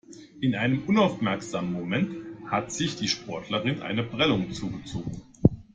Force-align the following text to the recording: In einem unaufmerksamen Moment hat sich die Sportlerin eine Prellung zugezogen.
In 0.39 0.55
einem 0.55 0.85
unaufmerksamen 0.87 1.71
Moment 1.73 2.11
hat 2.47 2.71
sich 2.71 2.95
die 2.95 3.07
Sportlerin 3.07 3.83
eine 3.83 4.01
Prellung 4.01 4.51
zugezogen. 4.51 5.21